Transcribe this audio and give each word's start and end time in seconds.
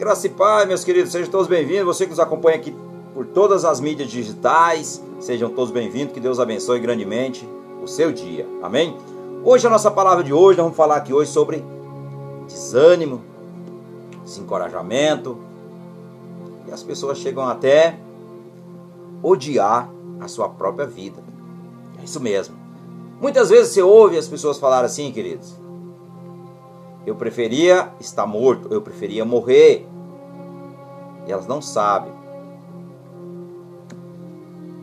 Graça 0.00 0.28
e 0.28 0.30
paz, 0.30 0.66
meus 0.66 0.82
queridos, 0.82 1.12
sejam 1.12 1.30
todos 1.30 1.46
bem-vindos. 1.46 1.84
Você 1.84 2.04
que 2.04 2.10
nos 2.10 2.18
acompanha 2.18 2.56
aqui 2.56 2.74
por 3.12 3.26
todas 3.26 3.66
as 3.66 3.80
mídias 3.80 4.10
digitais, 4.10 5.04
sejam 5.20 5.50
todos 5.50 5.70
bem-vindos. 5.70 6.14
Que 6.14 6.20
Deus 6.20 6.40
abençoe 6.40 6.80
grandemente 6.80 7.46
o 7.82 7.86
seu 7.86 8.10
dia. 8.10 8.48
Amém? 8.62 8.96
Hoje 9.44 9.66
a 9.66 9.70
nossa 9.70 9.90
palavra 9.90 10.24
de 10.24 10.32
hoje, 10.32 10.56
nós 10.56 10.64
vamos 10.64 10.76
falar 10.78 10.96
aqui 10.96 11.12
hoje 11.12 11.30
sobre 11.30 11.62
desânimo, 12.46 13.20
desencorajamento. 14.24 15.36
E 16.66 16.72
as 16.72 16.82
pessoas 16.82 17.18
chegam 17.18 17.46
até 17.46 17.98
odiar 19.22 19.90
a 20.18 20.28
sua 20.28 20.48
própria 20.48 20.86
vida. 20.86 21.22
É 22.00 22.04
isso 22.04 22.20
mesmo. 22.20 22.56
Muitas 23.20 23.50
vezes 23.50 23.74
você 23.74 23.82
ouve 23.82 24.16
as 24.16 24.26
pessoas 24.26 24.56
falar 24.56 24.82
assim, 24.82 25.12
queridos. 25.12 25.60
Eu 27.06 27.14
preferia 27.16 27.92
estar 28.00 28.26
morto, 28.26 28.72
eu 28.72 28.80
preferia 28.80 29.26
morrer. 29.26 29.89
Elas 31.30 31.46
não 31.46 31.62
sabem 31.62 32.12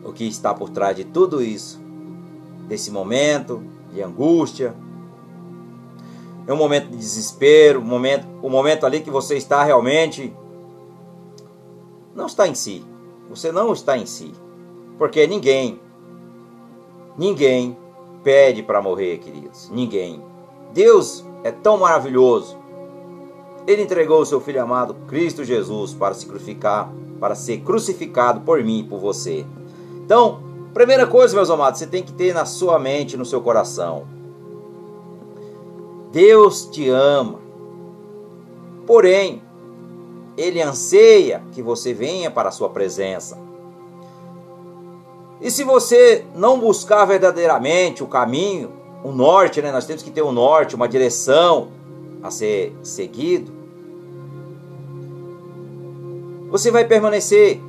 o 0.03 0.13
que 0.13 0.23
está 0.23 0.53
por 0.53 0.69
trás 0.69 0.95
de 0.95 1.03
tudo 1.03 1.41
isso, 1.41 1.79
desse 2.67 2.89
momento 2.89 3.61
de 3.91 4.01
angústia. 4.01 4.73
É 6.47 6.53
um 6.53 6.57
momento 6.57 6.89
de 6.89 6.97
desespero, 6.97 7.81
um 7.81 7.85
momento, 7.85 8.25
o 8.41 8.47
um 8.47 8.49
momento 8.49 8.85
ali 8.85 9.01
que 9.01 9.11
você 9.11 9.35
está 9.35 9.63
realmente 9.63 10.33
não 12.15 12.25
está 12.25 12.47
em 12.47 12.55
si. 12.55 12.83
Você 13.29 13.51
não 13.51 13.73
está 13.73 13.97
em 13.97 14.05
si. 14.05 14.33
Porque 14.97 15.27
ninguém, 15.27 15.79
ninguém 17.17 17.77
pede 18.23 18.63
para 18.63 18.81
morrer, 18.81 19.17
queridos. 19.19 19.69
Ninguém. 19.69 20.23
Deus 20.73 21.23
é 21.43 21.51
tão 21.51 21.77
maravilhoso. 21.77 22.56
Ele 23.67 23.81
entregou 23.81 24.21
o 24.21 24.25
seu 24.25 24.39
filho 24.39 24.63
amado, 24.63 24.95
Cristo 25.07 25.43
Jesus, 25.43 25.93
para 25.93 26.13
se 26.13 26.25
crucificar, 26.25 26.89
para 27.19 27.35
ser 27.35 27.57
crucificado 27.59 28.39
por 28.39 28.63
mim 28.63 28.79
e 28.79 28.83
por 28.83 28.97
você. 28.97 29.45
Então, 30.05 30.39
primeira 30.73 31.05
coisa, 31.05 31.35
meus 31.35 31.49
amados, 31.49 31.79
você 31.79 31.85
tem 31.85 32.01
que 32.01 32.13
ter 32.13 32.33
na 32.33 32.45
sua 32.45 32.79
mente, 32.79 33.17
no 33.17 33.25
seu 33.25 33.41
coração. 33.41 34.07
Deus 36.13 36.65
te 36.65 36.87
ama. 36.89 37.39
Porém, 38.85 39.41
ele 40.37 40.61
anseia 40.61 41.43
que 41.51 41.61
você 41.61 41.93
venha 41.93 42.31
para 42.31 42.47
a 42.47 42.51
sua 42.53 42.69
presença. 42.69 43.37
E 45.41 45.51
se 45.51 45.65
você 45.65 46.23
não 46.33 46.57
buscar 46.57 47.03
verdadeiramente 47.03 48.01
o 48.01 48.07
caminho, 48.07 48.71
o 49.03 49.11
norte, 49.11 49.61
né? 49.61 49.71
Nós 49.73 49.85
temos 49.85 50.01
que 50.01 50.09
ter 50.09 50.23
um 50.23 50.31
norte, 50.31 50.73
uma 50.73 50.87
direção 50.87 51.67
a 52.23 52.31
ser 52.31 52.73
seguido. 52.81 53.56
Você 56.49 56.71
vai 56.71 56.85
permanecer 56.85 57.61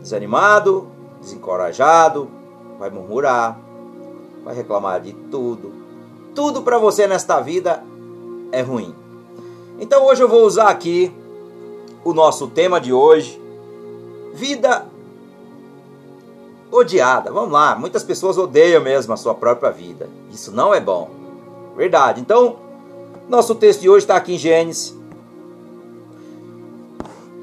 desanimado, 0.00 0.86
desencorajado, 1.20 2.28
vai 2.78 2.90
murmurar, 2.90 3.58
vai 4.44 4.54
reclamar 4.54 5.00
de 5.00 5.12
tudo. 5.30 5.72
Tudo 6.34 6.62
para 6.62 6.78
você 6.78 7.06
nesta 7.06 7.40
vida 7.40 7.82
é 8.52 8.60
ruim. 8.60 8.94
Então 9.78 10.06
hoje 10.06 10.22
eu 10.22 10.28
vou 10.28 10.44
usar 10.44 10.68
aqui 10.68 11.12
o 12.04 12.12
nosso 12.12 12.48
tema 12.48 12.80
de 12.80 12.92
hoje, 12.92 13.40
vida 14.34 14.86
odiada. 16.70 17.32
Vamos 17.32 17.52
lá, 17.52 17.74
muitas 17.74 18.02
pessoas 18.02 18.36
odeiam 18.36 18.82
mesmo 18.82 19.12
a 19.12 19.16
sua 19.16 19.34
própria 19.34 19.70
vida. 19.70 20.08
Isso 20.30 20.52
não 20.52 20.74
é 20.74 20.80
bom. 20.80 21.10
Verdade. 21.76 22.20
Então, 22.20 22.56
nosso 23.28 23.54
texto 23.54 23.80
de 23.80 23.88
hoje 23.88 24.04
está 24.04 24.16
aqui 24.16 24.34
em 24.34 24.38
Gênesis. 24.38 24.96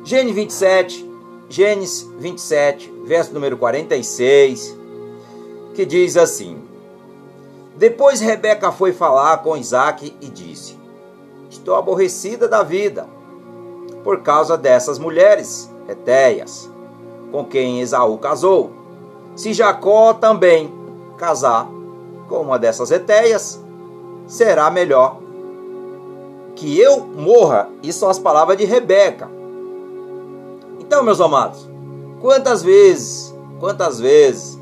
Gênesis 0.04 0.36
27, 0.36 1.12
Gênesis 1.50 2.10
27, 2.18 2.94
verso 3.06 3.34
número 3.34 3.58
46, 3.58 4.78
que 5.74 5.86
diz 5.86 6.18
assim: 6.18 6.62
Depois 7.76 8.20
Rebeca 8.20 8.72
foi 8.72 8.94
falar 8.94 9.38
com 9.38 9.58
Isaac 9.58 10.16
e 10.20 10.28
disse: 10.28 10.78
Estou 11.50 11.76
aborrecida 11.76 12.48
da 12.48 12.64
vida 12.64 13.08
por 14.04 14.22
causa 14.22 14.58
dessas 14.58 14.98
mulheres 14.98 15.70
etéias 15.88 16.70
com 17.32 17.46
quem 17.46 17.82
Esaú 17.82 18.18
casou 18.18 18.82
se 19.36 19.54
Jacó 19.54 20.14
também 20.14 20.72
casar 21.18 21.68
com 22.28 22.42
uma 22.42 22.60
dessas 22.60 22.92
etéias, 22.92 23.60
será 24.28 24.70
melhor 24.70 25.20
que 26.56 26.80
eu 26.80 27.00
morra. 27.00 27.70
Isso 27.82 28.00
são 28.00 28.10
as 28.10 28.20
palavras 28.20 28.58
de 28.58 28.66
Rebeca. 28.66 29.30
Então, 30.92 31.06
meus 31.06 31.22
amados, 31.22 31.66
quantas 32.20 32.62
vezes, 32.62 33.34
quantas 33.62 33.98
vezes 33.98 34.60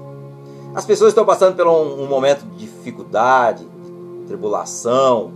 as 0.75 0.85
pessoas 0.85 1.09
estão 1.09 1.25
passando 1.25 1.55
por 1.55 1.65
um, 1.65 2.03
um 2.03 2.05
momento 2.05 2.45
de 2.45 2.67
dificuldade, 2.67 3.65
de 3.65 4.27
tribulação, 4.27 5.33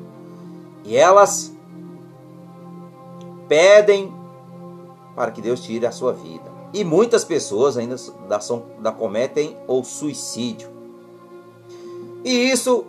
e 0.86 0.96
elas 0.96 1.52
pedem 3.48 4.14
para 5.16 5.32
que 5.32 5.42
Deus 5.42 5.62
tire 5.62 5.84
a 5.88 5.92
sua 5.92 6.14
vida. 6.14 6.52
E 6.72 6.84
muitas 6.84 7.26
pessoas 7.26 7.76
ainda 7.76 7.96
da, 8.30 8.40
da 8.80 8.92
cometem 8.92 9.58
o 9.68 9.84
suicídio. 9.84 10.70
E 12.24 12.52
isso, 12.52 12.86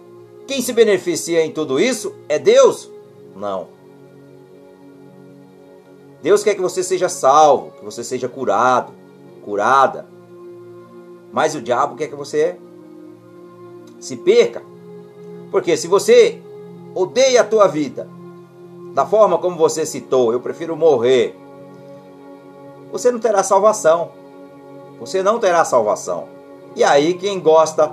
quem 0.47 0.61
se 0.61 0.75
beneficia 0.75 1.43
em 1.43 1.51
tudo 1.51 1.81
isso 1.81 2.15
é 2.29 2.39
Deus? 2.39 2.91
Não. 3.35 3.74
Deus 6.25 6.43
quer 6.43 6.55
que 6.55 6.63
você 6.63 6.83
seja 6.83 7.07
salvo, 7.07 7.73
que 7.73 7.85
você 7.85 8.03
seja 8.03 8.31
curado, 8.31 8.95
curada. 9.45 10.07
Mas 11.31 11.55
o 11.55 11.61
diabo 11.61 11.97
quer 11.97 12.09
que 12.09 12.17
você 12.17 12.57
se 14.01 14.17
perca. 14.17 14.63
Porque 15.51 15.77
se 15.77 15.87
você 15.87 16.41
odeia 16.95 17.43
a 17.43 17.45
tua 17.45 17.67
vida, 17.67 18.09
da 18.95 19.05
forma 19.05 19.37
como 19.37 19.59
você 19.59 19.85
citou, 19.85 20.33
eu 20.33 20.41
prefiro 20.41 20.75
morrer 20.75 21.37
você 22.91 23.13
não 23.13 23.19
terá 23.19 23.43
salvação. 23.43 24.13
Você 25.01 25.23
não 25.23 25.39
terá 25.39 25.63
salvação. 25.63 26.29
E 26.75 26.83
aí, 26.83 27.13
quem 27.13 27.39
gosta 27.39 27.93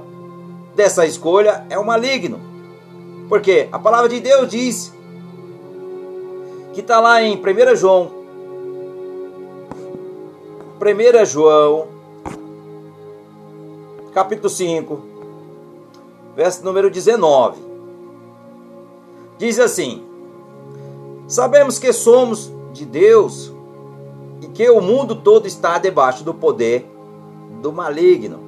dessa 0.73 1.05
escolha 1.05 1.65
é 1.69 1.77
o 1.77 1.85
maligno. 1.85 2.39
Porque 3.27 3.67
a 3.73 3.79
palavra 3.79 4.07
de 4.07 4.21
Deus 4.21 4.47
diz 4.47 4.93
que 6.71 6.79
está 6.79 7.01
lá 7.01 7.21
em 7.21 7.35
1 7.35 7.75
João. 7.75 8.20
1 10.81 11.25
João, 11.25 11.89
capítulo 14.15 14.49
5, 14.49 14.99
verso 16.35 16.65
número 16.65 16.89
19. 16.89 17.61
Diz 19.37 19.59
assim: 19.59 20.03
Sabemos 21.27 21.77
que 21.77 21.93
somos 21.93 22.51
de 22.73 22.83
Deus 22.83 23.53
e 24.41 24.47
que 24.47 24.67
o 24.71 24.81
mundo 24.81 25.15
todo 25.15 25.45
está 25.45 25.77
debaixo 25.77 26.23
do 26.23 26.33
poder 26.33 26.89
do 27.61 27.71
maligno. 27.71 28.39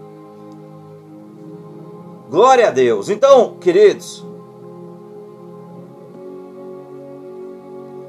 Glória 2.32 2.70
a 2.70 2.72
Deus. 2.72 3.10
Então, 3.10 3.58
queridos, 3.62 4.26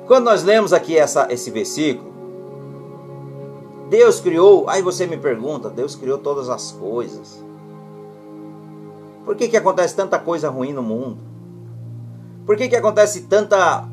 quando 0.07 0.25
nós 0.25 0.43
lemos 0.43 0.73
aqui 0.73 0.97
essa, 0.97 1.31
esse 1.31 1.51
versículo, 1.51 2.14
Deus 3.97 4.21
criou, 4.21 4.69
aí 4.69 4.83
você 4.83 5.07
me 5.07 5.17
pergunta, 5.17 5.71
Deus 5.71 5.95
criou 5.95 6.19
todas 6.19 6.49
as 6.49 6.73
coisas. 6.73 7.43
Por 9.25 9.37
que, 9.37 9.49
que 9.49 9.57
acontece 9.57 9.95
tanta 9.95 10.19
coisa 10.19 10.51
ruim 10.51 10.73
no 10.73 10.83
mundo? 10.83 11.19
Por 12.45 12.57
que, 12.57 12.69
que 12.69 12.77
acontece 12.77 13.23
tanta 13.23 13.89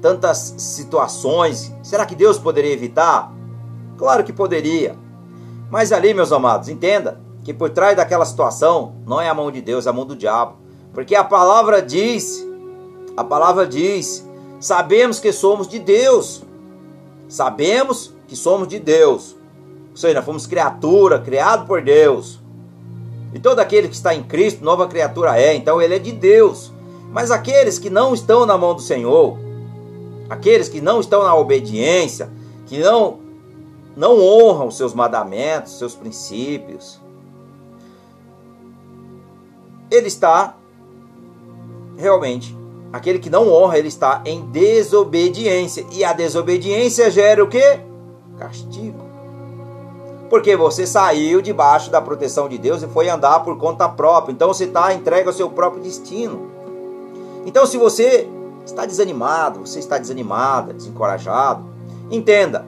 tantas 0.00 0.54
situações. 0.58 1.72
Será 1.82 2.06
que 2.06 2.14
Deus 2.14 2.38
poderia 2.38 2.72
evitar? 2.72 3.32
Claro 3.98 4.24
que 4.24 4.32
poderia. 4.32 4.96
Mas 5.70 5.92
ali, 5.92 6.14
meus 6.14 6.32
amados, 6.32 6.68
entenda 6.68 7.20
que 7.44 7.54
por 7.54 7.70
trás 7.70 7.96
daquela 7.96 8.24
situação 8.24 8.94
não 9.06 9.20
é 9.20 9.28
a 9.28 9.34
mão 9.34 9.50
de 9.50 9.60
Deus, 9.60 9.86
é 9.86 9.90
a 9.90 9.92
mão 9.92 10.06
do 10.06 10.16
diabo. 10.16 10.56
Porque 10.92 11.14
a 11.14 11.22
palavra 11.22 11.80
diz, 11.80 12.44
a 13.16 13.22
palavra 13.22 13.66
diz, 13.66 14.26
sabemos 14.58 15.20
que 15.20 15.32
somos 15.32 15.68
de 15.68 15.78
Deus. 15.78 16.42
Sabemos 17.28 18.12
que 18.30 18.36
somos 18.36 18.68
de 18.68 18.78
Deus. 18.78 19.34
Ou 19.90 19.96
seja, 19.96 20.14
nós 20.14 20.24
fomos 20.24 20.46
criatura, 20.46 21.18
criado 21.18 21.66
por 21.66 21.82
Deus. 21.82 22.38
E 23.34 23.40
todo 23.40 23.58
aquele 23.58 23.88
que 23.88 23.94
está 23.96 24.14
em 24.14 24.22
Cristo, 24.22 24.64
nova 24.64 24.86
criatura 24.86 25.36
é, 25.36 25.52
então 25.56 25.82
ele 25.82 25.96
é 25.96 25.98
de 25.98 26.12
Deus. 26.12 26.72
Mas 27.10 27.32
aqueles 27.32 27.76
que 27.76 27.90
não 27.90 28.14
estão 28.14 28.46
na 28.46 28.56
mão 28.56 28.72
do 28.72 28.80
Senhor, 28.80 29.36
aqueles 30.28 30.68
que 30.68 30.80
não 30.80 31.00
estão 31.00 31.24
na 31.24 31.34
obediência, 31.34 32.30
que 32.66 32.78
não 32.78 33.18
não 33.96 34.20
honram 34.20 34.68
os 34.68 34.76
seus 34.76 34.94
mandamentos, 34.94 35.76
seus 35.76 35.96
princípios. 35.96 37.00
Ele 39.90 40.06
está 40.06 40.54
realmente 41.96 42.56
aquele 42.92 43.18
que 43.18 43.28
não 43.28 43.52
honra, 43.52 43.76
ele 43.76 43.88
está 43.88 44.22
em 44.24 44.42
desobediência. 44.42 45.84
E 45.90 46.04
a 46.04 46.12
desobediência 46.12 47.10
gera 47.10 47.42
o 47.42 47.48
quê? 47.48 47.89
Castigo. 48.40 48.98
Porque 50.30 50.56
você 50.56 50.86
saiu 50.86 51.42
debaixo 51.42 51.90
da 51.90 52.00
proteção 52.00 52.48
de 52.48 52.56
Deus 52.56 52.82
e 52.82 52.88
foi 52.88 53.08
andar 53.08 53.40
por 53.40 53.58
conta 53.58 53.88
própria. 53.88 54.32
Então 54.32 54.48
você 54.48 54.64
está 54.64 54.94
entregue 54.94 55.28
ao 55.28 55.34
seu 55.34 55.50
próprio 55.50 55.82
destino. 55.82 56.50
Então, 57.44 57.66
se 57.66 57.76
você 57.76 58.28
está 58.64 58.86
desanimado, 58.86 59.60
você 59.60 59.78
está 59.78 59.98
desanimada, 59.98 60.72
desencorajado, 60.72 61.64
entenda. 62.10 62.66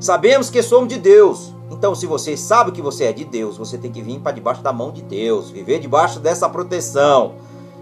Sabemos 0.00 0.48
que 0.50 0.62
somos 0.62 0.88
de 0.88 0.98
Deus. 0.98 1.52
Então, 1.70 1.94
se 1.94 2.06
você 2.06 2.36
sabe 2.36 2.72
que 2.72 2.80
você 2.80 3.04
é 3.04 3.12
de 3.12 3.24
Deus, 3.24 3.58
você 3.58 3.76
tem 3.76 3.90
que 3.90 4.00
vir 4.00 4.20
para 4.20 4.32
debaixo 4.32 4.62
da 4.62 4.72
mão 4.72 4.90
de 4.90 5.02
Deus, 5.02 5.50
viver 5.50 5.80
debaixo 5.80 6.20
dessa 6.20 6.48
proteção. 6.48 7.34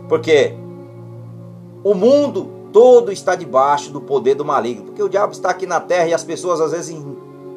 Porque 0.08 0.54
o 1.84 1.94
mundo 1.94 2.55
todo 2.76 3.10
está 3.10 3.34
debaixo 3.34 3.90
do 3.90 4.02
poder 4.02 4.34
do 4.34 4.44
maligno. 4.44 4.84
Porque 4.84 5.02
o 5.02 5.08
diabo 5.08 5.32
está 5.32 5.48
aqui 5.48 5.64
na 5.64 5.80
terra 5.80 6.08
e 6.08 6.12
as 6.12 6.22
pessoas 6.22 6.60
às 6.60 6.72
vezes 6.72 6.94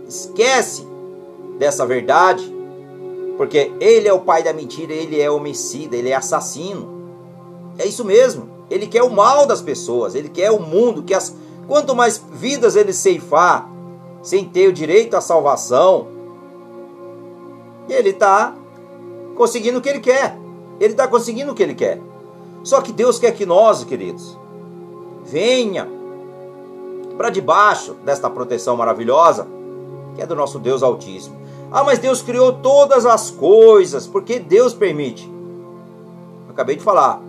esquecem 0.08 0.88
dessa 1.58 1.86
verdade, 1.86 2.50
porque 3.36 3.70
ele 3.82 4.08
é 4.08 4.14
o 4.14 4.22
pai 4.22 4.44
da 4.44 4.54
mentira, 4.54 4.94
ele 4.94 5.20
é 5.20 5.30
homicida, 5.30 5.98
ele 5.98 6.08
é 6.08 6.16
assassino. 6.16 6.88
É 7.78 7.86
isso 7.86 8.06
mesmo. 8.06 8.50
Ele 8.70 8.88
quer 8.88 9.04
o 9.04 9.10
mal 9.10 9.46
das 9.46 9.62
pessoas, 9.62 10.16
ele 10.16 10.30
quer 10.30 10.52
o 10.52 10.60
mundo, 10.62 11.04
que 11.04 11.14
as 11.14 11.36
quanto 11.68 11.94
mais 11.94 12.24
vidas 12.32 12.78
ele 12.78 12.94
ceifar 12.94 13.70
sem 14.22 14.46
ter 14.46 14.70
o 14.70 14.74
direito 14.74 15.18
à 15.18 15.22
salvação, 15.22 16.08
ele 17.90 18.12
está 18.12 18.56
conseguindo 19.36 19.80
o 19.80 19.82
que 19.82 19.90
ele 19.90 20.00
quer. 20.00 20.38
Ele 20.80 20.94
está 20.94 21.10
conseguindo 21.10 21.52
o 21.52 21.56
que 21.56 21.62
ele 21.62 21.76
quer. 21.76 22.00
Só 22.64 22.80
que 22.80 22.94
Deus 22.94 23.20
quer 23.20 23.34
que 23.34 23.46
nós, 23.46 23.84
queridos, 23.84 24.40
venha 25.32 25.88
para 27.18 27.30
debaixo 27.30 27.96
desta 28.06 28.30
proteção 28.30 28.78
maravilhosa 28.78 29.48
que 30.16 30.24
é 30.24 30.26
do 30.26 30.36
nosso 30.36 30.60
Deus 30.60 30.84
Altíssimo. 30.84 31.40
Ah, 31.72 31.84
mas 31.84 32.00
Deus 32.00 32.22
criou 32.22 32.54
todas 32.54 33.06
as 33.06 33.30
coisas, 33.30 34.08
porque 34.08 34.40
Deus 34.40 34.74
permite. 34.74 35.32
Eu 36.46 36.52
acabei 36.52 36.76
de 36.76 36.84
falar. 36.84 37.22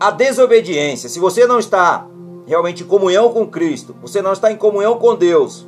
A 0.00 0.10
desobediência, 0.10 1.08
se 1.08 1.20
você 1.20 1.46
não 1.46 1.58
está 1.58 2.06
realmente 2.46 2.82
em 2.82 2.86
comunhão 2.86 3.32
com 3.32 3.46
Cristo, 3.46 3.94
você 4.02 4.20
não 4.20 4.32
está 4.32 4.50
em 4.50 4.56
comunhão 4.56 4.98
com 4.98 5.14
Deus, 5.14 5.66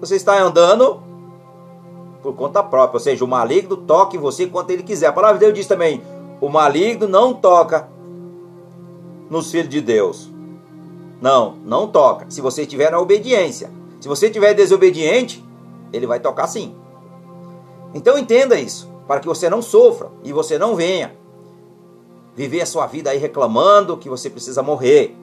você 0.00 0.16
está 0.16 0.42
andando 0.42 1.00
por 2.22 2.34
conta 2.34 2.62
própria, 2.62 2.96
ou 2.96 3.00
seja, 3.00 3.24
o 3.24 3.28
maligno 3.28 3.76
toca 3.76 4.16
em 4.16 4.20
você 4.20 4.46
quanto 4.46 4.70
ele 4.70 4.82
quiser. 4.82 5.06
A 5.06 5.12
palavra 5.12 5.38
de 5.38 5.44
Deus 5.44 5.54
diz 5.54 5.66
também: 5.66 6.02
o 6.40 6.48
maligno 6.48 7.06
não 7.06 7.32
toca 7.32 7.88
nos 9.30 9.50
filhos 9.50 9.68
de 9.68 9.80
Deus. 9.80 10.28
Não, 11.20 11.56
não 11.64 11.88
toca. 11.88 12.26
Se 12.28 12.40
você 12.40 12.62
estiver 12.62 12.90
na 12.90 12.98
obediência. 12.98 13.70
Se 14.00 14.08
você 14.08 14.26
estiver 14.26 14.54
desobediente, 14.54 15.44
ele 15.92 16.06
vai 16.06 16.20
tocar 16.20 16.46
sim. 16.46 16.74
Então 17.94 18.18
entenda 18.18 18.58
isso, 18.58 18.88
para 19.06 19.20
que 19.20 19.26
você 19.26 19.48
não 19.48 19.62
sofra 19.62 20.10
e 20.22 20.32
você 20.32 20.58
não 20.58 20.76
venha 20.76 21.16
viver 22.34 22.60
a 22.60 22.66
sua 22.66 22.86
vida 22.86 23.10
aí 23.10 23.18
reclamando 23.18 23.96
que 23.96 24.08
você 24.08 24.28
precisa 24.28 24.62
morrer. 24.62 25.16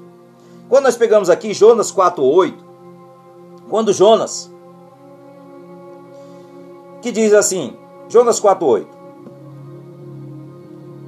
Quando 0.67 0.85
nós 0.85 0.97
pegamos 0.97 1.29
aqui 1.29 1.53
Jonas 1.53 1.91
4:8, 1.91 2.55
quando 3.69 3.93
Jonas 3.93 4.51
que 7.01 7.11
diz 7.11 7.33
assim, 7.33 7.75
Jonas 8.09 8.39
4:8 8.39 8.87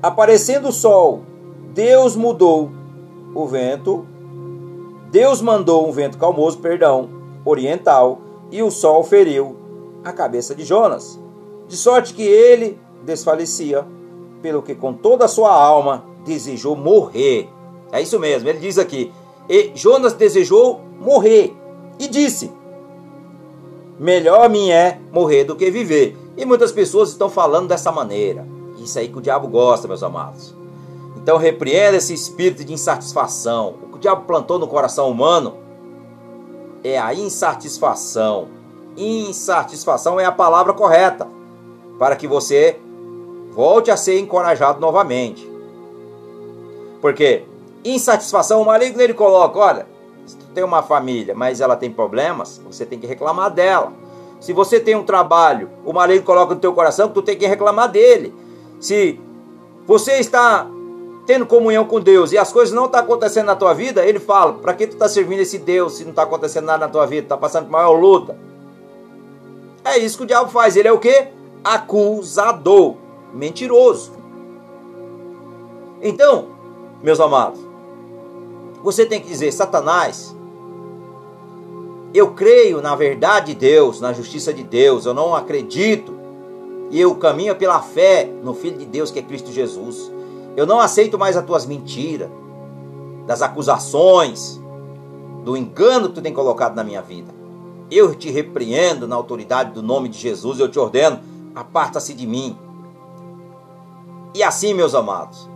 Aparecendo 0.03 0.67
o 0.69 0.71
sol, 0.71 1.23
Deus 1.73 2.15
mudou 2.15 2.69
o 3.35 3.45
vento, 3.45 4.07
Deus 5.11 5.41
mandou 5.41 5.87
um 5.87 5.91
vento 5.91 6.17
calmoso, 6.17 6.57
perdão, 6.57 7.09
oriental, 7.43 8.21
e 8.49 8.63
o 8.63 8.71
sol 8.71 9.03
feriu 9.03 9.57
a 10.03 10.13
cabeça 10.13 10.55
de 10.55 10.63
Jonas, 10.63 11.19
de 11.67 11.75
sorte 11.75 12.13
que 12.13 12.23
ele 12.23 12.79
desfalecia, 13.03 13.85
pelo 14.41 14.61
que 14.61 14.73
com 14.73 14.93
toda 14.93 15.25
a 15.25 15.27
sua 15.27 15.53
alma 15.53 16.05
desejou 16.25 16.75
morrer. 16.75 17.49
É 17.91 18.01
isso 18.01 18.19
mesmo, 18.19 18.47
ele 18.47 18.59
diz 18.59 18.77
aqui. 18.77 19.11
E 19.49 19.71
Jonas 19.75 20.13
desejou 20.13 20.81
morrer 20.99 21.55
e 21.99 22.07
disse: 22.07 22.51
Melhor 23.99 24.49
me 24.49 24.71
é 24.71 24.99
morrer 25.11 25.43
do 25.43 25.55
que 25.55 25.69
viver. 25.69 26.17
E 26.37 26.45
muitas 26.45 26.71
pessoas 26.71 27.09
estão 27.09 27.29
falando 27.29 27.67
dessa 27.67 27.91
maneira. 27.91 28.45
Isso 28.77 28.99
aí 28.99 29.07
que 29.07 29.17
o 29.17 29.21
diabo 29.21 29.47
gosta, 29.47 29.87
meus 29.87 30.03
amados. 30.03 30.55
Então 31.25 31.37
repreenda 31.37 31.97
esse 31.97 32.13
espírito 32.13 32.63
de 32.63 32.71
insatisfação. 32.71 33.73
O 33.81 33.87
que 33.87 33.95
o 33.95 33.99
diabo 33.99 34.27
plantou 34.27 34.59
no 34.59 34.67
coração 34.67 35.09
humano 35.09 35.57
é 36.83 36.99
a 36.99 37.15
insatisfação. 37.15 38.47
Insatisfação 38.95 40.19
é 40.19 40.25
a 40.25 40.31
palavra 40.31 40.71
correta 40.71 41.27
para 41.97 42.15
que 42.15 42.27
você 42.27 42.79
volte 43.53 43.89
a 43.89 43.97
ser 43.97 44.19
encorajado 44.19 44.79
novamente. 44.79 45.49
Porque 47.01 47.43
insatisfação, 47.83 48.61
o 48.61 48.65
maligno 48.65 49.01
ele 49.01 49.15
coloca, 49.15 49.57
olha, 49.57 49.87
se 50.27 50.37
tu 50.37 50.45
tem 50.53 50.63
uma 50.63 50.83
família, 50.83 51.33
mas 51.33 51.59
ela 51.59 51.75
tem 51.75 51.89
problemas, 51.89 52.61
você 52.63 52.85
tem 52.85 52.99
que 52.99 53.07
reclamar 53.07 53.49
dela. 53.49 53.91
Se 54.39 54.53
você 54.53 54.79
tem 54.79 54.95
um 54.95 55.03
trabalho, 55.03 55.71
o 55.83 55.91
maligno 55.91 56.23
coloca 56.23 56.53
no 56.53 56.61
teu 56.61 56.73
coração 56.73 57.07
que 57.07 57.15
tu 57.15 57.23
tem 57.23 57.35
que 57.35 57.47
reclamar 57.47 57.89
dele. 57.89 58.31
Se 58.79 59.19
você 59.87 60.19
está 60.19 60.67
tendo 61.25 61.45
comunhão 61.45 61.85
com 61.85 61.99
Deus 61.99 62.31
e 62.31 62.37
as 62.37 62.51
coisas 62.53 62.73
não 62.73 62.85
estão 62.85 62.99
tá 62.99 63.05
acontecendo 63.05 63.47
na 63.47 63.55
tua 63.55 63.73
vida, 63.73 64.05
ele 64.05 64.19
fala: 64.19 64.53
para 64.53 64.73
que 64.73 64.87
tu 64.87 64.93
está 64.93 65.09
servindo 65.09 65.39
esse 65.39 65.57
Deus 65.57 65.93
se 65.93 66.03
não 66.03 66.11
está 66.11 66.23
acontecendo 66.23 66.65
nada 66.65 66.85
na 66.85 66.91
tua 66.91 67.05
vida? 67.05 67.23
Está 67.23 67.37
passando 67.37 67.65
por 67.65 67.71
maior 67.71 67.93
luta. 67.93 68.37
É 69.83 69.97
isso 69.97 70.17
que 70.17 70.23
o 70.23 70.27
diabo 70.27 70.49
faz. 70.49 70.75
Ele 70.75 70.87
é 70.87 70.91
o 70.91 70.99
que? 70.99 71.27
Acusador, 71.63 72.95
mentiroso. 73.33 74.13
Então, 76.01 76.49
meus 77.01 77.19
amados, 77.19 77.59
você 78.83 79.05
tem 79.05 79.19
que 79.19 79.27
dizer: 79.27 79.51
Satanás, 79.51 80.35
eu 82.13 82.31
creio 82.31 82.81
na 82.81 82.95
verdade 82.95 83.53
de 83.53 83.59
Deus, 83.59 83.99
na 83.99 84.13
justiça 84.13 84.53
de 84.53 84.63
Deus, 84.63 85.05
eu 85.05 85.13
não 85.13 85.35
acredito. 85.35 86.13
E 86.91 87.01
eu 87.01 87.15
caminho 87.15 87.55
pela 87.55 87.81
fé 87.81 88.29
no 88.43 88.53
Filho 88.53 88.77
de 88.77 88.85
Deus 88.85 89.09
que 89.09 89.17
é 89.17 89.21
Cristo 89.23 89.51
Jesus. 89.51 90.11
Eu 90.55 90.65
não 90.65 90.79
aceito 90.79 91.17
mais 91.17 91.35
as 91.35 91.45
tuas 91.45 91.65
mentiras, 91.65 92.29
das 93.25 93.41
acusações, 93.41 94.59
do 95.43 95.57
engano 95.57 96.09
que 96.09 96.15
tu 96.15 96.21
tem 96.21 96.33
colocado 96.33 96.75
na 96.75 96.83
minha 96.83 97.01
vida. 97.01 97.33
Eu 97.91 98.15
te 98.15 98.31
repreendo 98.31 99.07
na 99.07 99.15
autoridade 99.15 99.71
do 99.71 99.83
nome 99.83 100.09
de 100.09 100.17
Jesus, 100.17 100.59
eu 100.59 100.69
te 100.69 100.79
ordeno, 100.79 101.19
aparta-se 101.53 102.13
de 102.13 102.25
mim. 102.25 102.57
E 104.33 104.43
assim, 104.43 104.73
meus 104.73 104.95
amados, 104.95 105.49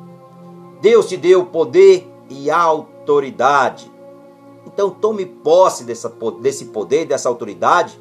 Deus 0.81 1.07
te 1.07 1.17
deu 1.17 1.45
poder 1.45 2.07
e 2.29 2.51
autoridade. 2.51 3.91
Então 4.65 4.89
tome 4.89 5.25
posse 5.25 5.83
dessa, 5.83 6.13
desse 6.41 6.65
poder, 6.65 7.05
dessa 7.05 7.29
autoridade. 7.29 7.99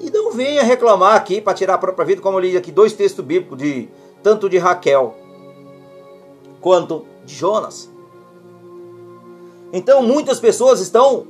E 0.00 0.10
não 0.10 0.32
venha 0.32 0.62
reclamar 0.62 1.14
aqui 1.14 1.40
para 1.40 1.54
tirar 1.54 1.74
a 1.74 1.78
própria 1.78 2.04
vida, 2.04 2.20
como 2.20 2.36
eu 2.36 2.42
li 2.42 2.56
aqui 2.56 2.70
dois 2.70 2.92
textos 2.92 3.24
bíblicos, 3.24 3.56
de, 3.56 3.88
tanto 4.22 4.48
de 4.50 4.58
Raquel 4.58 5.14
quanto 6.64 7.04
de 7.26 7.34
Jonas. 7.34 7.90
Então 9.70 10.02
muitas 10.02 10.40
pessoas 10.40 10.80
estão 10.80 11.26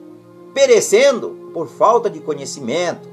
perecendo 0.54 1.50
por 1.52 1.66
falta 1.66 2.08
de 2.08 2.20
conhecimento. 2.20 3.08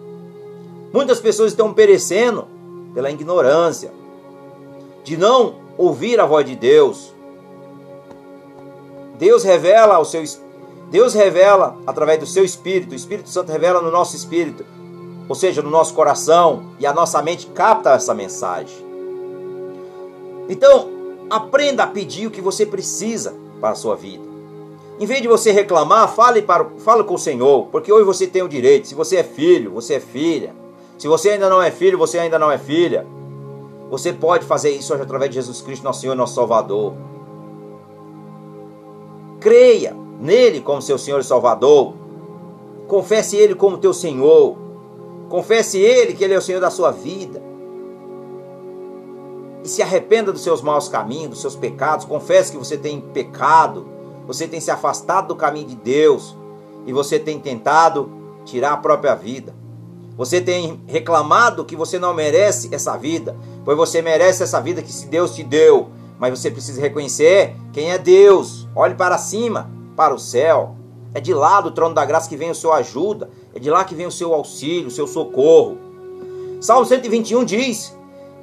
Muitas 0.93 1.19
pessoas 1.19 1.51
estão 1.51 1.73
perecendo 1.73 2.47
pela 2.93 3.09
ignorância, 3.09 3.91
de 5.03 5.17
não 5.17 5.55
ouvir 5.75 6.19
a 6.19 6.25
voz 6.27 6.45
de 6.45 6.55
Deus. 6.55 7.11
Deus 9.17 9.43
revela 9.43 9.95
ao 9.95 10.05
seu 10.05 10.23
Deus 10.91 11.15
revela 11.15 11.77
através 11.87 12.19
do 12.19 12.27
seu 12.27 12.43
espírito, 12.43 12.91
o 12.91 12.95
Espírito 12.95 13.29
Santo 13.29 13.51
revela 13.51 13.81
no 13.81 13.89
nosso 13.89 14.15
espírito, 14.15 14.63
ou 15.27 15.33
seja, 15.33 15.61
no 15.61 15.71
nosso 15.71 15.95
coração, 15.95 16.65
e 16.77 16.85
a 16.85 16.93
nossa 16.93 17.19
mente 17.21 17.47
capta 17.47 17.91
essa 17.91 18.13
mensagem. 18.13 18.75
Então, 20.49 21.00
Aprenda 21.31 21.83
a 21.83 21.87
pedir 21.87 22.27
o 22.27 22.29
que 22.29 22.41
você 22.41 22.65
precisa 22.65 23.33
para 23.61 23.69
a 23.69 23.75
sua 23.75 23.95
vida. 23.95 24.21
Em 24.99 25.05
vez 25.05 25.21
de 25.21 25.29
você 25.29 25.53
reclamar, 25.53 26.13
fale, 26.13 26.41
para, 26.41 26.65
fale 26.79 27.05
com 27.05 27.13
o 27.13 27.17
Senhor, 27.17 27.67
porque 27.71 27.89
hoje 27.89 28.03
você 28.03 28.27
tem 28.27 28.41
o 28.43 28.49
direito. 28.49 28.89
Se 28.89 28.93
você 28.93 29.15
é 29.15 29.23
filho, 29.23 29.71
você 29.71 29.93
é 29.93 29.99
filha. 30.01 30.53
Se 30.97 31.07
você 31.07 31.29
ainda 31.29 31.49
não 31.49 31.61
é 31.61 31.71
filho, 31.71 31.97
você 31.97 32.19
ainda 32.19 32.37
não 32.37 32.51
é 32.51 32.57
filha. 32.57 33.07
Você 33.89 34.11
pode 34.11 34.45
fazer 34.45 34.71
isso 34.71 34.93
hoje 34.93 35.03
através 35.03 35.31
de 35.31 35.35
Jesus 35.35 35.61
Cristo, 35.61 35.83
nosso 35.83 36.01
Senhor 36.01 36.13
e 36.13 36.17
nosso 36.17 36.35
Salvador. 36.35 36.95
Creia 39.39 39.95
nele 40.19 40.59
como 40.59 40.81
seu 40.81 40.97
Senhor 40.97 41.21
e 41.21 41.23
Salvador. 41.23 41.93
Confesse 42.89 43.37
ele 43.37 43.55
como 43.55 43.77
teu 43.77 43.93
Senhor. 43.93 44.57
Confesse 45.29 45.79
ele 45.79 46.13
que 46.13 46.25
ele 46.25 46.33
é 46.33 46.37
o 46.37 46.41
Senhor 46.41 46.59
da 46.59 46.69
sua 46.69 46.91
vida. 46.91 47.41
E 49.63 49.67
se 49.67 49.81
arrependa 49.81 50.31
dos 50.31 50.43
seus 50.43 50.61
maus 50.61 50.87
caminhos, 50.87 51.29
dos 51.29 51.41
seus 51.41 51.55
pecados, 51.55 52.05
confesse 52.05 52.51
que 52.51 52.57
você 52.57 52.77
tem 52.77 52.99
pecado, 52.99 53.87
você 54.25 54.47
tem 54.47 54.59
se 54.59 54.71
afastado 54.71 55.29
do 55.29 55.35
caminho 55.35 55.67
de 55.67 55.75
Deus 55.75 56.35
e 56.85 56.93
você 56.93 57.19
tem 57.19 57.39
tentado 57.39 58.09
tirar 58.45 58.73
a 58.73 58.77
própria 58.77 59.15
vida. 59.15 59.53
Você 60.17 60.41
tem 60.41 60.81
reclamado 60.87 61.65
que 61.65 61.75
você 61.75 61.97
não 61.97 62.13
merece 62.13 62.69
essa 62.71 62.97
vida, 62.97 63.35
pois 63.63 63.77
você 63.77 64.01
merece 64.01 64.43
essa 64.43 64.59
vida 64.59 64.81
que 64.81 64.91
se 64.91 65.07
Deus 65.07 65.35
te 65.35 65.43
deu, 65.43 65.89
mas 66.19 66.37
você 66.37 66.51
precisa 66.51 66.81
reconhecer 66.81 67.55
quem 67.71 67.91
é 67.91 67.97
Deus. 67.97 68.67
Olhe 68.75 68.93
para 68.93 69.17
cima, 69.17 69.69
para 69.95 70.13
o 70.13 70.19
céu. 70.19 70.75
É 71.13 71.19
de 71.19 71.33
lá 71.33 71.59
do 71.59 71.71
trono 71.71 71.93
da 71.93 72.05
graça 72.05 72.29
que 72.29 72.37
vem 72.37 72.51
o 72.51 72.55
seu 72.55 72.71
ajuda, 72.71 73.29
é 73.53 73.59
de 73.59 73.69
lá 73.69 73.83
que 73.83 73.95
vem 73.95 74.05
o 74.05 74.11
seu 74.11 74.33
auxílio, 74.33 74.87
o 74.87 74.91
seu 74.91 75.07
socorro. 75.07 75.77
Salmo 76.61 76.85
121 76.85 77.43
diz: 77.43 77.97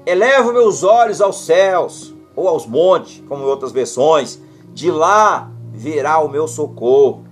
Elevo 0.08 0.54
meus 0.54 0.82
olhos 0.82 1.20
aos 1.20 1.40
céus, 1.40 2.14
ou 2.34 2.48
aos 2.48 2.66
montes, 2.66 3.22
como 3.28 3.42
em 3.42 3.46
outras 3.46 3.72
versões, 3.72 4.40
de 4.72 4.90
lá 4.90 5.50
virá 5.70 6.18
o 6.20 6.30
meu 6.30 6.48
socorro. 6.48 7.24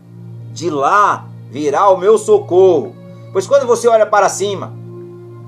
De 0.53 0.69
lá 0.69 1.27
virá 1.51 1.89
o 1.89 1.97
meu 1.97 2.19
socorro. 2.19 2.95
Pois 3.33 3.47
quando 3.47 3.67
você 3.67 3.89
olha 3.89 4.05
para 4.05 4.29
cima 4.29 4.75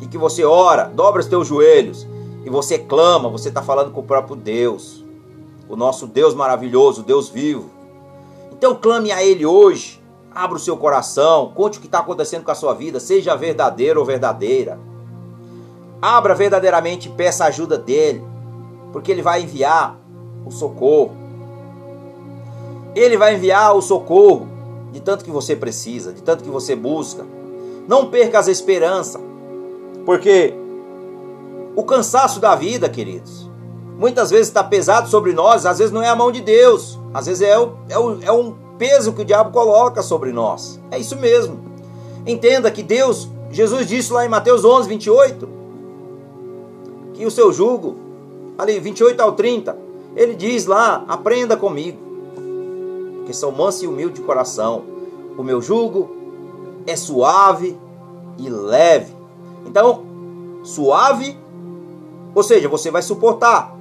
e 0.00 0.06
que 0.06 0.16
você 0.16 0.42
ora, 0.42 0.84
dobra 0.84 1.20
os 1.20 1.26
teus 1.26 1.46
joelhos 1.46 2.06
e 2.46 2.48
você 2.48 2.78
clama, 2.78 3.28
você 3.28 3.50
está 3.50 3.60
falando 3.60 3.90
com 3.90 4.00
o 4.00 4.04
próprio 4.04 4.34
Deus, 4.34 5.04
o 5.68 5.76
nosso 5.76 6.06
Deus 6.06 6.32
maravilhoso, 6.32 7.02
Deus 7.02 7.28
vivo. 7.28 7.68
Então 8.50 8.74
clame 8.74 9.12
a 9.12 9.22
Ele 9.22 9.44
hoje, 9.44 10.02
abra 10.34 10.56
o 10.56 10.60
seu 10.60 10.78
coração, 10.78 11.52
conte 11.54 11.76
o 11.76 11.80
que 11.82 11.88
está 11.88 11.98
acontecendo 11.98 12.42
com 12.42 12.52
a 12.52 12.54
sua 12.54 12.72
vida, 12.72 12.98
seja 12.98 13.36
verdadeiro 13.36 14.00
ou 14.00 14.06
verdadeira. 14.06 14.78
Abra 16.00 16.34
verdadeiramente 16.34 17.08
e 17.08 17.12
peça 17.12 17.44
a 17.44 17.48
ajuda 17.48 17.76
dele, 17.76 18.22
porque 18.92 19.10
ele 19.10 19.22
vai 19.22 19.42
enviar 19.42 19.98
o 20.46 20.50
socorro. 20.50 21.12
Ele 22.94 23.16
vai 23.16 23.34
enviar 23.34 23.74
o 23.76 23.82
socorro 23.82 24.48
de 24.92 25.00
tanto 25.00 25.24
que 25.24 25.30
você 25.30 25.54
precisa, 25.54 26.12
de 26.12 26.22
tanto 26.22 26.44
que 26.44 26.50
você 26.50 26.74
busca. 26.74 27.24
Não 27.86 28.06
perca 28.06 28.38
as 28.38 28.48
esperanças, 28.48 29.20
porque 30.04 30.54
o 31.74 31.82
cansaço 31.82 32.40
da 32.40 32.54
vida, 32.54 32.88
queridos, 32.88 33.50
muitas 33.98 34.30
vezes 34.30 34.48
está 34.48 34.62
pesado 34.62 35.08
sobre 35.08 35.32
nós, 35.32 35.66
às 35.66 35.78
vezes 35.78 35.92
não 35.92 36.02
é 36.02 36.08
a 36.08 36.16
mão 36.16 36.30
de 36.30 36.40
Deus, 36.40 36.98
às 37.12 37.26
vezes 37.26 37.42
é, 37.42 37.58
o, 37.58 37.74
é, 37.88 37.98
o, 37.98 38.22
é 38.22 38.32
um 38.32 38.54
peso 38.78 39.12
que 39.12 39.22
o 39.22 39.24
diabo 39.24 39.50
coloca 39.50 40.02
sobre 40.02 40.32
nós. 40.32 40.80
É 40.90 40.98
isso 40.98 41.16
mesmo. 41.16 41.58
Entenda 42.26 42.70
que 42.70 42.82
Deus, 42.82 43.28
Jesus 43.50 43.86
disse 43.86 44.12
lá 44.12 44.24
em 44.24 44.28
Mateus 44.28 44.64
11, 44.64 44.88
28, 44.88 45.57
que 47.18 47.26
o 47.26 47.30
seu 47.32 47.52
jugo, 47.52 47.96
ali 48.56 48.78
28 48.78 49.20
ao 49.20 49.32
30, 49.32 49.76
ele 50.14 50.36
diz 50.36 50.66
lá: 50.66 51.04
aprenda 51.08 51.56
comigo, 51.56 51.98
que 53.26 53.32
sou 53.34 53.50
manso 53.50 53.84
e 53.84 53.88
humilde 53.88 54.20
de 54.20 54.22
coração. 54.22 54.84
O 55.36 55.42
meu 55.42 55.60
jugo 55.60 56.08
é 56.86 56.94
suave 56.94 57.76
e 58.38 58.48
leve. 58.48 59.12
Então, 59.66 60.04
suave, 60.62 61.36
ou 62.36 62.42
seja, 62.44 62.68
você 62.68 62.88
vai 62.88 63.02
suportar. 63.02 63.76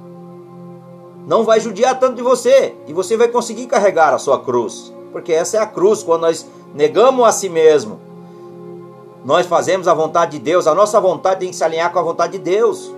Não 1.24 1.44
vai 1.44 1.60
judiar 1.60 1.96
tanto 2.00 2.16
de 2.16 2.22
você 2.22 2.74
e 2.88 2.92
você 2.92 3.16
vai 3.16 3.28
conseguir 3.28 3.66
carregar 3.66 4.12
a 4.12 4.18
sua 4.18 4.40
cruz, 4.40 4.92
porque 5.12 5.32
essa 5.32 5.58
é 5.58 5.60
a 5.60 5.66
cruz 5.66 6.02
quando 6.02 6.22
nós 6.22 6.44
negamos 6.74 7.24
a 7.24 7.30
si 7.30 7.48
mesmo. 7.48 8.00
Nós 9.24 9.46
fazemos 9.46 9.86
a 9.86 9.94
vontade 9.94 10.32
de 10.32 10.38
Deus, 10.40 10.66
a 10.66 10.74
nossa 10.74 11.00
vontade 11.00 11.40
tem 11.40 11.50
que 11.50 11.56
se 11.56 11.62
alinhar 11.62 11.92
com 11.92 12.00
a 12.00 12.02
vontade 12.02 12.32
de 12.32 12.38
Deus. 12.38 12.97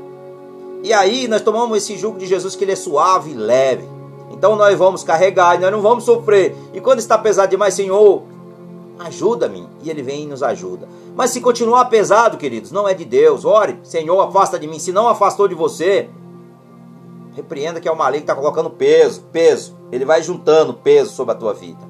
E 0.83 0.93
aí 0.93 1.29
nós 1.29 1.43
tomamos 1.43 1.77
esse 1.77 1.97
jugo 1.97 2.19
de 2.19 2.27
Jesus 2.27 2.57
que 2.57 2.65
ele 2.65 2.73
é 2.73 2.77
suave 2.77 3.33
e 3.33 3.35
leve. 3.35 3.89
Então 4.31 4.57
nós 4.57 4.79
vamos 4.79 5.03
carregar 5.03 5.61
nós 5.61 5.71
não 5.71 5.83
vamos 5.83 6.05
sofrer. 6.05 6.57
E 6.73 6.81
quando 6.81 6.99
está 7.01 7.19
pesado 7.19 7.51
demais, 7.51 7.75
Senhor, 7.75 8.23
ajuda-me. 8.99 9.69
E 9.83 9.91
ele 9.91 10.03
vem 10.03 10.23
e 10.23 10.27
nos 10.27 10.43
ajuda. 10.43 10.89
Mas 11.15 11.31
se 11.31 11.41
continuar 11.41 11.85
pesado, 11.87 12.39
queridos, 12.39 12.73
não 12.73 12.89
é 12.89 12.95
de 12.95 13.05
Deus. 13.05 13.45
Ore, 13.45 13.79
Senhor, 13.83 14.19
afasta 14.21 14.59
de 14.59 14.67
mim. 14.67 14.79
Se 14.79 14.93
não 14.93 15.09
afastou 15.09 15.47
de 15.47 15.55
você, 15.55 16.09
repreenda 17.35 17.81
que 17.81 17.89
é 17.89 17.93
o 17.93 17.97
maligno 17.97 18.25
que 18.25 18.33
está 18.33 18.41
colocando 18.41 18.71
peso, 18.71 19.23
peso. 19.33 19.77
Ele 19.93 20.05
vai 20.05 20.23
juntando 20.23 20.73
peso 20.73 21.13
sobre 21.13 21.35
a 21.35 21.37
tua 21.37 21.53
vida. 21.53 21.81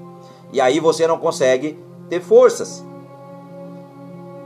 E 0.53 0.61
aí 0.61 0.81
você 0.81 1.07
não 1.07 1.19
consegue 1.19 1.79
ter 2.09 2.21
forças. 2.21 2.85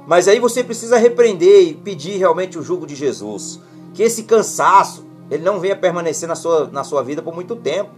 Mas 0.06 0.28
aí 0.28 0.38
você 0.38 0.62
precisa 0.62 0.98
repreender 0.98 1.62
e 1.62 1.74
pedir 1.74 2.18
realmente 2.18 2.58
o 2.58 2.62
jugo 2.62 2.86
de 2.86 2.94
Jesus 2.94 3.58
que 3.94 4.02
esse 4.02 4.24
cansaço 4.24 5.06
ele 5.30 5.42
não 5.42 5.58
venha 5.58 5.76
permanecer 5.76 6.28
na 6.28 6.34
sua, 6.34 6.68
na 6.70 6.84
sua 6.84 7.02
vida 7.02 7.22
por 7.22 7.34
muito 7.34 7.56
tempo. 7.56 7.90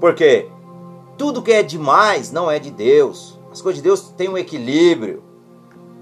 Porque 0.00 0.48
tudo 1.16 1.42
que 1.42 1.52
é 1.52 1.62
demais 1.62 2.32
não 2.32 2.50
é 2.50 2.58
de 2.58 2.70
Deus. 2.70 3.38
As 3.52 3.60
coisas 3.60 3.80
de 3.80 3.88
Deus 3.88 4.00
têm 4.16 4.28
um 4.28 4.38
equilíbrio. 4.38 5.22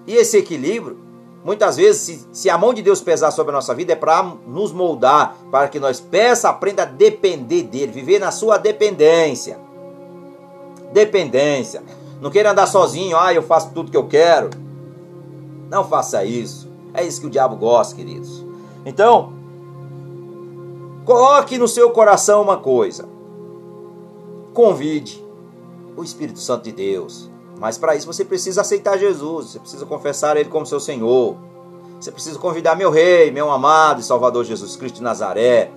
E 0.07 0.15
esse 0.15 0.39
equilíbrio, 0.39 0.99
muitas 1.45 1.77
vezes, 1.77 2.01
se, 2.01 2.27
se 2.33 2.49
a 2.49 2.57
mão 2.57 2.73
de 2.73 2.81
Deus 2.81 3.03
pesar 3.03 3.31
sobre 3.31 3.53
a 3.53 3.57
nossa 3.57 3.75
vida, 3.75 3.93
é 3.93 3.97
para 3.97 4.23
nos 4.47 4.73
moldar, 4.73 5.37
para 5.51 5.69
que 5.69 5.79
nós 5.79 6.01
peça, 6.01 6.49
aprenda 6.49 6.85
a 6.85 6.87
depender 6.87 7.65
dele, 7.65 7.93
viver 7.93 8.19
na 8.19 8.31
sua 8.31 8.57
dependência. 8.57 9.59
Dependência. 10.93 11.83
Não 12.21 12.31
queira 12.31 12.53
andar 12.53 12.67
sozinho, 12.67 13.19
ah, 13.19 13.35
eu 13.35 13.43
faço 13.43 13.73
tudo 13.75 13.91
que 13.91 13.97
eu 13.97 14.07
quero. 14.07 14.49
Não 15.69 15.85
faça 15.85 16.25
isso. 16.25 16.70
É 17.01 17.07
isso 17.07 17.23
que 17.23 17.27
o 17.27 17.31
diabo 17.31 17.57
gosta, 17.57 17.97
queridos. 17.97 18.45
Então, 18.85 19.33
coloque 21.07 21.57
no 21.57 21.67
seu 21.67 21.91
coração 21.91 22.43
uma 22.43 22.59
coisa. 22.59 23.09
Convide 24.53 25.25
o 25.97 26.05
Espírito 26.05 26.39
Santo 26.39 26.65
de 26.65 26.73
Deus. 26.73 27.31
Mas 27.59 27.79
para 27.79 27.97
isso 27.97 28.07
você 28.07 28.23
precisa 28.23 28.61
aceitar 28.61 28.99
Jesus, 28.99 29.53
você 29.53 29.59
precisa 29.59 29.87
confessar 29.87 30.37
Ele 30.37 30.51
como 30.51 30.67
seu 30.67 30.79
Senhor. 30.79 31.37
Você 31.99 32.13
precisa 32.13 32.39
convidar 32.39 32.77
meu 32.77 32.91
Rei, 32.91 33.31
meu 33.31 33.51
amado 33.51 34.01
e 34.01 34.05
Salvador 34.05 34.45
Jesus 34.45 34.77
Cristo 34.77 34.97
de 34.97 35.03
Nazaré. 35.03 35.71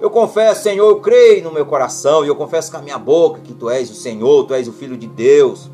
Eu 0.00 0.10
confesso, 0.10 0.62
Senhor, 0.62 0.88
eu 0.88 1.00
creio 1.00 1.42
no 1.42 1.52
meu 1.52 1.66
coração 1.66 2.24
e 2.24 2.28
eu 2.28 2.36
confesso 2.36 2.70
com 2.70 2.76
a 2.76 2.82
minha 2.82 2.98
boca 2.98 3.40
que 3.40 3.52
Tu 3.52 3.68
és 3.68 3.90
o 3.90 3.94
Senhor, 3.94 4.46
Tu 4.46 4.54
és 4.54 4.68
o 4.68 4.72
Filho 4.72 4.96
de 4.96 5.08
Deus 5.08 5.68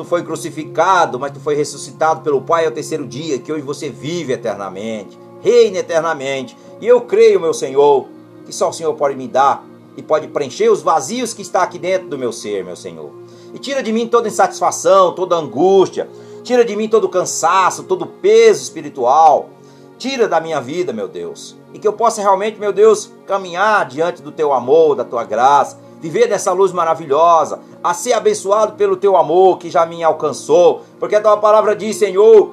tu 0.00 0.04
foi 0.04 0.22
crucificado, 0.22 1.18
mas 1.18 1.30
tu 1.30 1.40
foi 1.40 1.54
ressuscitado 1.54 2.22
pelo 2.22 2.40
Pai 2.40 2.64
ao 2.64 2.72
terceiro 2.72 3.06
dia, 3.06 3.38
que 3.38 3.52
hoje 3.52 3.60
você 3.60 3.90
vive 3.90 4.32
eternamente, 4.32 5.18
reina 5.42 5.78
eternamente. 5.78 6.56
E 6.80 6.86
eu 6.86 7.02
creio, 7.02 7.38
meu 7.38 7.52
Senhor, 7.52 8.06
que 8.46 8.52
só 8.52 8.70
o 8.70 8.72
Senhor 8.72 8.94
pode 8.94 9.14
me 9.14 9.28
dar 9.28 9.62
e 9.98 10.02
pode 10.02 10.26
preencher 10.28 10.70
os 10.70 10.80
vazios 10.80 11.34
que 11.34 11.42
está 11.42 11.62
aqui 11.62 11.78
dentro 11.78 12.08
do 12.08 12.16
meu 12.16 12.32
ser, 12.32 12.64
meu 12.64 12.76
Senhor. 12.76 13.10
E 13.52 13.58
tira 13.58 13.82
de 13.82 13.92
mim 13.92 14.08
toda 14.08 14.28
insatisfação, 14.28 15.12
toda 15.12 15.36
angústia, 15.36 16.08
tira 16.42 16.64
de 16.64 16.74
mim 16.74 16.88
todo 16.88 17.06
cansaço, 17.06 17.82
todo 17.82 18.06
peso 18.06 18.62
espiritual. 18.62 19.50
Tira 19.98 20.26
da 20.26 20.40
minha 20.40 20.62
vida, 20.62 20.94
meu 20.94 21.08
Deus, 21.08 21.58
e 21.74 21.78
que 21.78 21.86
eu 21.86 21.92
possa 21.92 22.22
realmente, 22.22 22.58
meu 22.58 22.72
Deus, 22.72 23.12
caminhar 23.26 23.86
diante 23.86 24.22
do 24.22 24.32
teu 24.32 24.50
amor, 24.50 24.96
da 24.96 25.04
tua 25.04 25.24
graça, 25.24 25.78
viver 26.00 26.26
nessa 26.26 26.52
luz 26.52 26.72
maravilhosa, 26.72 27.60
a 27.82 27.94
ser 27.94 28.12
abençoado 28.12 28.74
pelo 28.74 28.96
teu 28.96 29.16
amor 29.16 29.58
que 29.58 29.70
já 29.70 29.86
me 29.86 30.02
alcançou, 30.04 30.82
porque 30.98 31.16
a 31.16 31.20
tua 31.20 31.36
palavra 31.36 31.74
diz, 31.74 31.96
Senhor, 31.96 32.52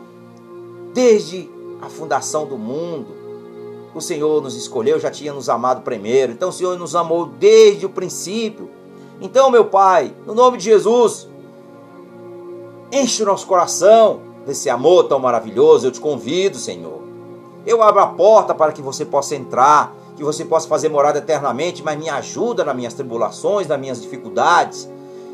desde 0.93 1.50
a 1.81 1.89
fundação 1.89 2.46
do 2.46 2.57
mundo, 2.57 3.07
o 3.93 4.01
Senhor 4.01 4.41
nos 4.41 4.55
escolheu, 4.55 5.00
já 5.00 5.12
tinha 5.12 5.34
nos 5.34 5.50
amado 5.50 5.81
primeiro, 5.81 6.31
então 6.31 6.50
o 6.50 6.53
Senhor 6.53 6.77
nos 6.77 6.96
amou 6.96 7.25
desde 7.25 7.86
o 7.86 7.89
princípio. 7.89 8.69
Então, 9.19 9.50
meu 9.50 9.65
Pai, 9.65 10.13
no 10.25 10.34
nome 10.34 10.57
de 10.57 10.65
Jesus, 10.65 11.27
enche 12.91 13.24
o 13.24 13.25
nosso 13.25 13.48
coração 13.48 14.22
desse 14.46 14.69
amor 14.69 15.05
tão 15.05 15.19
maravilhoso, 15.19 15.88
eu 15.88 15.91
te 15.91 16.00
convido, 16.00 16.57
Senhor. 16.57 17.01
Eu 17.65 17.84
abro 17.84 18.01
a 18.01 18.07
porta 18.07 18.55
para 18.55 18.72
que 18.72 18.81
você 18.81 19.03
possa 19.03 19.36
entrar, 19.36 19.93
que 20.15 20.24
você 20.24 20.46
possa 20.46 20.67
fazer 20.67 20.89
morada 20.89 21.19
eternamente, 21.19 21.84
mas 21.84 22.00
me 22.00 22.10
ajuda 22.10 22.63
nas 22.63 22.75
minhas 22.75 22.93
tribulações, 22.93 23.67
nas 23.67 23.79
minhas 23.79 24.01
dificuldades. 24.01 24.89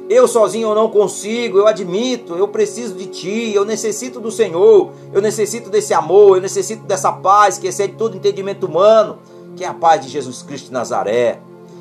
Eu 0.09 0.27
sozinho 0.27 0.69
eu 0.69 0.75
não 0.75 0.89
consigo, 0.89 1.57
eu 1.57 1.67
admito, 1.67 2.35
eu 2.35 2.47
preciso 2.47 2.93
de 2.95 3.05
ti, 3.05 3.53
eu 3.53 3.63
necessito 3.63 4.19
do 4.19 4.29
Senhor, 4.29 4.91
eu 5.13 5.21
necessito 5.21 5.69
desse 5.69 5.93
amor, 5.93 6.37
eu 6.37 6.41
necessito 6.41 6.83
dessa 6.83 7.11
paz 7.11 7.57
que 7.57 7.67
excede 7.67 7.93
todo 7.93 8.17
entendimento 8.17 8.65
humano, 8.65 9.19
que 9.55 9.63
é 9.63 9.67
a 9.67 9.73
paz 9.73 10.01
de 10.01 10.09
Jesus 10.09 10.41
Cristo 10.41 10.67
de 10.67 10.73
Nazaré. 10.73 11.39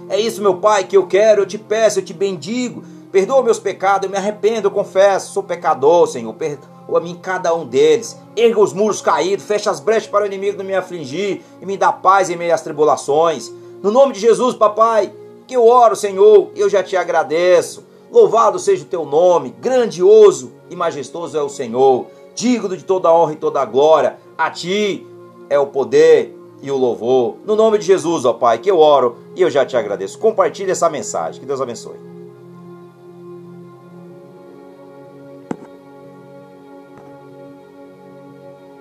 É 0.09 0.21
isso, 0.21 0.41
meu 0.41 0.57
Pai, 0.57 0.85
que 0.85 0.97
eu 0.97 1.07
quero, 1.07 1.43
eu 1.43 1.47
te 1.47 1.59
peço, 1.59 1.99
eu 1.99 2.05
te 2.05 2.13
bendigo. 2.13 2.83
Perdoa 3.11 3.43
meus 3.43 3.59
pecados, 3.59 4.05
eu 4.05 4.11
me 4.11 4.17
arrependo, 4.17 4.69
eu 4.69 4.71
confesso, 4.71 5.33
sou 5.33 5.43
pecador, 5.43 6.07
Senhor. 6.07 6.33
Perdoa 6.35 6.99
a 6.99 7.01
mim 7.01 7.19
cada 7.21 7.55
um 7.55 7.67
deles. 7.67 8.17
Erga 8.37 8.61
os 8.61 8.73
muros 8.73 9.01
caídos, 9.01 9.45
fecha 9.45 9.71
as 9.71 9.81
brechas 9.81 10.09
para 10.09 10.25
o 10.25 10.27
inimigo 10.27 10.59
não 10.59 10.65
me 10.65 10.75
afligir 10.75 11.43
e 11.61 11.67
me 11.67 11.77
dá 11.77 11.93
paz 11.93 12.31
em 12.31 12.37
meio 12.37 12.55
às 12.55 12.63
tribulações. 12.63 13.51
No 13.83 13.91
nome 13.91 14.13
de 14.13 14.21
Jesus, 14.21 14.55
papai, 14.55 15.13
que 15.47 15.57
eu 15.57 15.67
oro, 15.67 15.97
Senhor, 15.97 16.51
eu 16.55 16.71
já 16.71 16.83
te 16.83 16.97
agradeço. 16.97 17.92
Louvado 18.13 18.59
seja 18.59 18.85
o 18.85 18.87
teu 18.87 19.05
nome, 19.07 19.55
grandioso 19.59 20.53
e 20.71 20.77
majestoso 20.77 21.37
é 21.37 21.43
o 21.43 21.49
Senhor, 21.49 22.07
digno 22.35 22.77
de 22.77 22.85
toda 22.85 23.13
honra 23.13 23.33
e 23.33 23.37
toda 23.37 23.65
glória. 23.65 24.19
A 24.37 24.51
ti 24.51 25.07
é 25.49 25.59
o 25.59 25.67
poder, 25.67 26.37
e 26.63 26.71
o 26.71 26.77
louvor. 26.77 27.37
No 27.45 27.57
nome 27.57 27.77
de 27.77 27.85
Jesus, 27.85 28.25
ó 28.25 28.33
Pai, 28.33 28.59
que 28.59 28.71
eu 28.71 28.79
oro 28.79 29.17
e 29.35 29.43
eu 29.43 29.51
já 29.51 29.67
te 29.67 29.77
agradeço. 29.77 30.19
Compartilhe 30.19 30.71
essa 30.71 30.89
mensagem. 30.89 31.41
Que 31.41 31.47
Deus 31.47 31.61
abençoe. 31.61 32.12